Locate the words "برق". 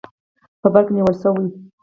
0.73-0.87